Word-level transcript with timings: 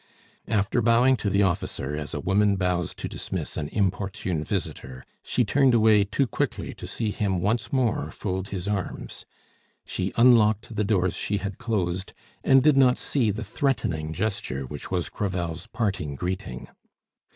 After 0.47 0.81
bowing 0.81 1.15
to 1.17 1.29
the 1.29 1.43
officer 1.43 1.95
as 1.95 2.15
a 2.15 2.19
woman 2.19 2.55
bows 2.55 2.95
to 2.95 3.07
dismiss 3.07 3.55
an 3.55 3.67
importune 3.69 4.43
visitor, 4.43 5.05
she 5.21 5.45
turned 5.45 5.75
away 5.75 6.03
too 6.05 6.25
quickly 6.25 6.73
to 6.73 6.87
see 6.87 7.11
him 7.11 7.39
once 7.39 7.71
more 7.71 8.09
fold 8.09 8.47
his 8.47 8.67
arms. 8.67 9.27
She 9.85 10.11
unlocked 10.17 10.75
the 10.75 10.83
doors 10.83 11.13
she 11.15 11.37
had 11.37 11.59
closed, 11.59 12.13
and 12.43 12.63
did 12.63 12.77
not 12.77 12.97
see 12.97 13.29
the 13.29 13.43
threatening 13.43 14.11
gesture 14.11 14.65
which 14.65 14.89
was 14.89 15.07
Crevel's 15.07 15.67
parting 15.67 16.15
greeting. 16.15 16.67